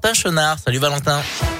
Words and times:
Chenard. 0.00 0.60
Salut 0.60 0.80
Valentin. 0.80 1.57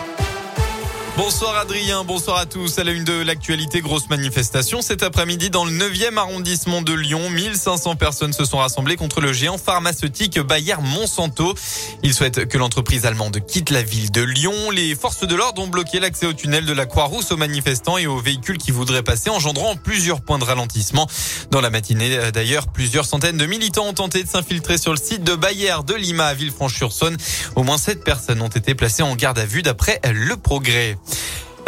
Bonsoir 1.19 1.57
Adrien, 1.57 2.05
bonsoir 2.05 2.39
à 2.39 2.47
tous. 2.47 2.79
À 2.79 2.85
la 2.85 2.93
une 2.93 3.03
de 3.03 3.13
l'actualité, 3.13 3.81
grosse 3.81 4.09
manifestation 4.09 4.83
cet 4.83 5.03
après-midi 5.03 5.51
dans 5.51 5.65
le 5.65 5.73
9e 5.73 6.17
arrondissement 6.17 6.81
de 6.81 6.93
Lyon. 6.93 7.29
1500 7.29 7.97
personnes 7.97 8.33
se 8.33 8.45
sont 8.45 8.59
rassemblées 8.59 8.95
contre 8.95 9.21
le 9.21 9.33
géant 9.33 9.59
pharmaceutique 9.59 10.39
Bayer 10.39 10.77
Monsanto. 10.81 11.55
Ils 12.05 12.15
souhaitent 12.15 12.47
que 12.47 12.57
l'entreprise 12.57 13.05
allemande 13.05 13.45
quitte 13.45 13.71
la 13.71 13.83
ville 13.83 14.13
de 14.13 14.23
Lyon. 14.23 14.71
Les 14.71 14.95
forces 14.95 15.27
de 15.27 15.35
l'ordre 15.35 15.61
ont 15.61 15.67
bloqué 15.67 15.99
l'accès 15.99 16.25
au 16.25 16.33
tunnel 16.33 16.65
de 16.65 16.73
la 16.73 16.87
Croix-Rousse 16.87 17.33
aux 17.33 17.37
manifestants 17.37 17.99
et 17.99 18.07
aux 18.07 18.21
véhicules 18.21 18.59
qui 18.59 18.71
voudraient 18.71 19.03
passer, 19.03 19.29
engendrant 19.29 19.75
plusieurs 19.75 20.21
points 20.21 20.39
de 20.39 20.45
ralentissement. 20.45 21.09
Dans 21.51 21.61
la 21.61 21.71
matinée, 21.71 22.31
d'ailleurs, 22.33 22.69
plusieurs 22.69 23.07
centaines 23.07 23.39
de 23.39 23.47
militants 23.47 23.89
ont 23.89 23.93
tenté 23.93 24.23
de 24.23 24.29
s'infiltrer 24.29 24.79
sur 24.79 24.93
le 24.93 24.99
site 24.99 25.25
de 25.25 25.35
Bayer 25.35 25.75
de 25.85 25.95
Lima 25.95 26.27
à 26.27 26.35
Villefranche-sur-Saône. 26.35 27.17
Au 27.57 27.65
moins 27.65 27.77
sept 27.77 28.05
personnes 28.05 28.41
ont 28.41 28.47
été 28.47 28.77
placées 28.77 29.03
en 29.03 29.17
garde 29.17 29.41
à 29.41 29.47
vue 29.47 29.63
d'après 29.63 30.01
le 30.09 30.37
progrès. 30.37 30.97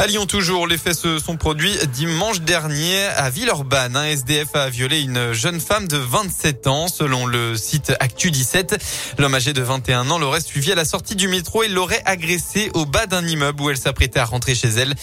À 0.00 0.06
toujours, 0.26 0.66
les 0.66 0.78
faits 0.78 0.96
se 0.96 1.18
sont 1.18 1.36
produits 1.36 1.76
dimanche 1.92 2.40
dernier 2.40 3.04
à 3.18 3.28
Villeurbanne. 3.28 3.96
Un 3.96 4.06
SDF 4.06 4.48
a 4.54 4.70
violé 4.70 5.02
une 5.02 5.34
jeune 5.34 5.60
femme 5.60 5.88
de 5.88 5.98
27 5.98 6.68
ans. 6.68 6.88
Selon 6.88 7.26
le 7.26 7.54
site 7.54 7.92
Actu 8.00 8.30
17, 8.30 8.82
l'homme 9.18 9.34
âgé 9.34 9.52
de 9.52 9.60
21 9.60 10.08
ans 10.10 10.18
l'aurait 10.18 10.40
suivi 10.40 10.72
à 10.72 10.74
la 10.74 10.86
sortie 10.86 11.16
du 11.16 11.28
métro 11.28 11.64
et 11.64 11.68
l'aurait 11.68 12.00
agressé 12.06 12.70
au 12.72 12.86
bas 12.86 13.04
d'un 13.04 13.26
immeuble 13.26 13.60
où 13.60 13.68
elle 13.68 13.76
s'apprêtait 13.76 14.20
à 14.20 14.24
rentrer 14.24 14.54
chez 14.54 14.68
elle. 14.68 14.94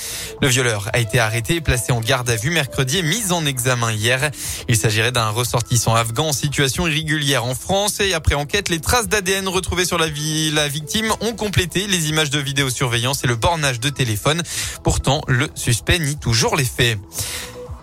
Le 0.41 0.47
violeur 0.47 0.89
a 0.93 0.98
été 0.98 1.20
arrêté 1.20 1.61
placé 1.61 1.91
en 1.91 1.99
garde 1.99 2.31
à 2.31 2.35
vue 2.35 2.49
mercredi 2.49 2.98
et 2.98 3.03
mis 3.03 3.31
en 3.31 3.45
examen 3.45 3.91
hier. 3.91 4.31
Il 4.67 4.77
s'agirait 4.77 5.11
d'un 5.11 5.29
ressortissant 5.29 5.93
afghan 5.93 6.29
en 6.29 6.34
situation 6.34 6.87
irrégulière 6.87 7.45
en 7.45 7.53
France 7.53 7.99
et 7.99 8.15
après 8.15 8.34
enquête, 8.34 8.70
les 8.70 8.79
traces 8.79 9.07
d'ADN 9.07 9.48
retrouvées 9.48 9.85
sur 9.85 9.99
la, 9.99 10.07
vie, 10.07 10.49
la 10.49 10.67
victime 10.67 11.13
ont 11.21 11.34
complété 11.34 11.85
les 11.85 12.09
images 12.09 12.31
de 12.31 12.39
vidéosurveillance 12.39 13.23
et 13.23 13.27
le 13.27 13.35
bornage 13.35 13.79
de 13.79 13.89
téléphone. 13.89 14.41
Pourtant, 14.88 15.20
le 15.27 15.50
suspect 15.54 15.99
nie 15.99 16.16
toujours 16.16 16.55
les 16.55 16.63
faits. 16.63 16.98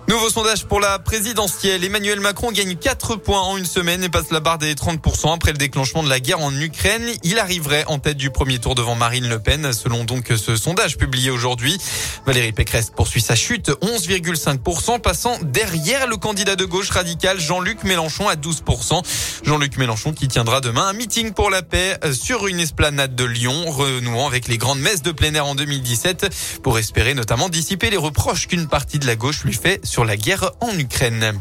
Nouveau 0.06 0.28
sondage 0.28 0.66
pour 0.66 0.80
la 0.80 0.98
présidentielle. 0.98 1.83
Emmanuel 1.83 2.20
Macron 2.20 2.52
gagne 2.52 2.77
4 2.77 3.16
points 3.16 3.41
en 3.41 3.56
une 3.56 3.64
semaine 3.64 4.05
et 4.05 4.11
passe 4.11 4.30
la 4.30 4.41
barre 4.41 4.58
des 4.58 4.74
30% 4.74 5.34
après 5.34 5.52
le 5.52 5.56
déclenchement 5.56 6.02
de 6.02 6.11
la 6.11 6.20
guerre 6.20 6.41
en 6.41 6.55
Ukraine. 6.55 7.11
Il 7.22 7.38
arriverait 7.38 7.84
en 7.86 7.98
tête 7.98 8.19
du 8.19 8.28
premier 8.28 8.58
tour 8.58 8.74
devant 8.74 8.96
Marine 8.96 9.27
Le 9.27 9.38
Pen, 9.38 9.72
selon 9.72 10.05
donc 10.05 10.30
ce 10.36 10.56
sondage 10.56 10.98
publié 10.98 11.30
aujourd'hui. 11.30 11.78
Valérie 12.27 12.52
Pécresse 12.52 12.91
poursuit 12.94 13.22
sa 13.22 13.34
chute, 13.34 13.70
11,5%, 13.80 15.00
passant 15.00 15.38
derrière 15.42 16.06
le 16.06 16.18
candidat 16.18 16.55
de 16.55 16.66
gauche 16.66 16.91
radical 16.91 17.41
Jean-Luc 17.41 17.83
Mélenchon 17.84 18.28
à 18.28 18.34
12%. 18.34 19.02
Jean-Luc 19.42 19.78
Mélenchon 19.78 20.12
qui 20.12 20.28
tiendra 20.28 20.61
demain 20.61 20.86
un 20.86 20.92
meeting 20.92 21.33
pour 21.33 21.48
la 21.48 21.62
paix 21.62 21.98
sur 22.12 22.46
une 22.46 22.61
esplanade 22.61 23.14
de 23.14 23.24
Lyon, 23.24 23.70
renouant 23.70 24.27
avec 24.27 24.48
les 24.48 24.58
grandes 24.58 24.80
messes 24.80 25.02
de 25.02 25.12
plein 25.12 25.33
air 25.34 25.46
en 25.46 25.55
2017 25.55 26.61
pour 26.62 26.78
espérer 26.78 27.14
notamment 27.14 27.48
dissiper 27.48 27.89
les 27.89 27.96
reproches 27.96 28.48
qu'une 28.48 28.68
partie 28.68 28.98
de 28.98 29.06
la 29.06 29.16
gauche 29.16 29.44
lui 29.44 29.55
fait 29.55 29.80
la 30.02 30.16
guerre 30.16 30.50
en 30.60 30.76
Ukraine. 30.76 31.40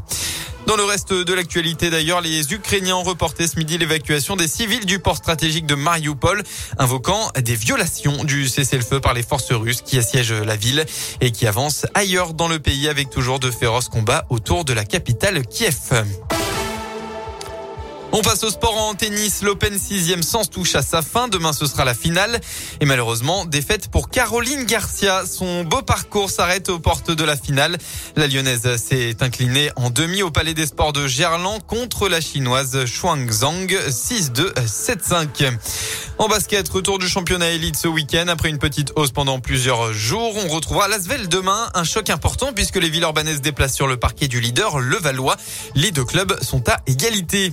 Dans 0.67 0.75
le 0.75 0.83
reste 0.83 1.11
de 1.11 1.33
l'actualité 1.33 1.89
d'ailleurs, 1.89 2.21
les 2.21 2.53
Ukrainiens 2.53 2.95
ont 2.95 3.03
reporté 3.03 3.47
ce 3.47 3.57
midi 3.57 3.77
l'évacuation 3.77 4.35
des 4.35 4.47
civils 4.47 4.85
du 4.85 4.99
port 4.99 5.17
stratégique 5.17 5.65
de 5.65 5.75
Mariupol, 5.75 6.43
invoquant 6.77 7.31
des 7.41 7.55
violations 7.55 8.23
du 8.23 8.47
cessez-le-feu 8.47 8.99
par 8.99 9.13
les 9.13 9.23
forces 9.23 9.51
russes 9.51 9.81
qui 9.81 9.97
assiègent 9.97 10.33
la 10.33 10.55
ville 10.55 10.85
et 11.19 11.31
qui 11.31 11.47
avancent 11.47 11.85
ailleurs 11.95 12.33
dans 12.33 12.47
le 12.47 12.59
pays 12.59 12.87
avec 12.87 13.09
toujours 13.09 13.39
de 13.39 13.49
féroces 13.49 13.89
combats 13.89 14.25
autour 14.29 14.63
de 14.65 14.73
la 14.73 14.85
capitale 14.85 15.45
Kiev. 15.47 16.03
On 18.15 18.21
passe 18.21 18.43
au 18.43 18.51
sport 18.51 18.77
en 18.77 18.93
tennis. 18.93 19.41
L'Open 19.41 19.75
6e 19.75 20.21
sens 20.21 20.47
touche 20.47 20.75
à 20.75 20.83
sa 20.83 21.01
fin. 21.01 21.27
Demain, 21.27 21.51
ce 21.51 21.65
sera 21.65 21.83
la 21.83 21.95
finale. 21.95 22.39
Et 22.79 22.85
malheureusement, 22.85 23.43
défaite 23.43 23.87
pour 23.87 24.11
Caroline 24.11 24.65
Garcia. 24.65 25.23
Son 25.25 25.63
beau 25.63 25.81
parcours 25.81 26.29
s'arrête 26.29 26.69
aux 26.69 26.77
portes 26.77 27.09
de 27.09 27.23
la 27.23 27.35
finale. 27.35 27.75
La 28.15 28.27
lyonnaise 28.27 28.75
s'est 28.75 29.15
inclinée 29.21 29.71
en 29.77 29.89
demi 29.89 30.21
au 30.21 30.29
Palais 30.29 30.53
des 30.53 30.67
Sports 30.67 30.93
de 30.93 31.07
Gerland 31.07 31.59
contre 31.65 32.07
la 32.07 32.21
chinoise 32.21 32.85
Zhang 32.85 33.65
6-2, 33.65 34.53
7-5. 34.63 35.51
En 36.19 36.27
basket, 36.27 36.69
retour 36.69 36.99
du 36.99 37.09
championnat 37.09 37.49
élite 37.49 37.77
ce 37.77 37.87
week-end. 37.87 38.27
Après 38.27 38.49
une 38.49 38.59
petite 38.59 38.93
hausse 38.95 39.11
pendant 39.11 39.39
plusieurs 39.39 39.91
jours, 39.91 40.35
on 40.45 40.49
retrouvera 40.49 40.87
Lasvel 40.87 41.29
demain. 41.29 41.71
Un 41.73 41.83
choc 41.83 42.11
important 42.11 42.53
puisque 42.53 42.75
les 42.75 42.91
Villeurbanaises 42.91 43.41
déplacent 43.41 43.73
sur 43.73 43.87
le 43.87 43.97
parquet 43.97 44.27
du 44.27 44.39
leader, 44.39 44.77
le 44.77 44.97
Valois. 44.97 45.35
Les 45.73 45.89
deux 45.89 46.05
clubs 46.05 46.37
sont 46.43 46.69
à 46.69 46.77
égalité. 46.85 47.51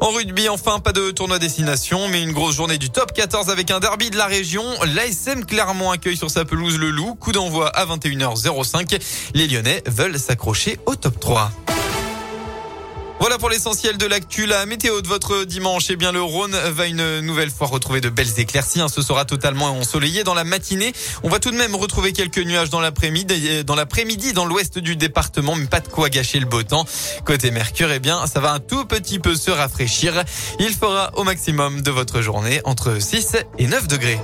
En 0.00 0.12
rugby, 0.12 0.48
enfin, 0.48 0.78
pas 0.78 0.92
de 0.92 1.10
tournoi 1.10 1.38
destination, 1.38 2.08
mais 2.08 2.22
une 2.22 2.32
grosse 2.32 2.56
journée 2.56 2.78
du 2.78 2.88
top 2.88 3.12
14 3.12 3.50
avec 3.50 3.70
un 3.70 3.80
derby 3.80 4.08
de 4.08 4.16
la 4.16 4.26
région. 4.26 4.64
L'ASM 4.94 5.44
Clermont 5.44 5.90
accueille 5.90 6.16
sur 6.16 6.30
sa 6.30 6.46
pelouse 6.46 6.78
le 6.78 6.88
Loup. 6.88 7.14
Coup 7.16 7.32
d'envoi 7.32 7.68
à 7.68 7.84
21h05. 7.84 8.98
Les 9.34 9.46
Lyonnais 9.46 9.82
veulent 9.86 10.18
s'accrocher 10.18 10.78
au 10.86 10.96
top 10.96 11.20
3. 11.20 11.50
Voilà 13.20 13.36
pour 13.36 13.50
l'essentiel 13.50 13.98
de 13.98 14.06
l'actu. 14.06 14.46
La 14.46 14.64
météo 14.64 15.02
de 15.02 15.06
votre 15.06 15.44
dimanche, 15.44 15.90
eh 15.90 15.96
bien 15.96 16.10
le 16.10 16.22
Rhône 16.22 16.56
va 16.70 16.86
une 16.86 17.20
nouvelle 17.20 17.50
fois 17.50 17.66
retrouver 17.66 18.00
de 18.00 18.08
belles 18.08 18.40
éclaircies. 18.40 18.80
Hein. 18.80 18.88
Ce 18.88 19.02
sera 19.02 19.26
totalement 19.26 19.66
ensoleillé 19.66 20.24
dans 20.24 20.32
la 20.32 20.44
matinée. 20.44 20.94
On 21.22 21.28
va 21.28 21.38
tout 21.38 21.50
de 21.50 21.56
même 21.56 21.74
retrouver 21.74 22.14
quelques 22.14 22.38
nuages 22.38 22.70
dans 22.70 22.80
l'après-midi, 22.80 23.62
dans 23.64 23.74
l'après-midi 23.74 24.32
dans 24.32 24.46
l'ouest 24.46 24.78
du 24.78 24.96
département, 24.96 25.54
mais 25.54 25.66
pas 25.66 25.80
de 25.80 25.88
quoi 25.88 26.08
gâcher 26.08 26.40
le 26.40 26.46
beau 26.46 26.62
temps. 26.62 26.86
Côté 27.26 27.50
Mercure, 27.50 27.92
eh 27.92 27.98
bien 27.98 28.26
ça 28.26 28.40
va 28.40 28.52
un 28.52 28.58
tout 28.58 28.86
petit 28.86 29.18
peu 29.18 29.34
se 29.34 29.50
rafraîchir. 29.50 30.24
Il 30.58 30.72
fera 30.72 31.10
au 31.14 31.22
maximum 31.22 31.82
de 31.82 31.90
votre 31.90 32.22
journée 32.22 32.62
entre 32.64 33.02
6 33.02 33.36
et 33.58 33.66
9 33.66 33.86
degrés. 33.86 34.18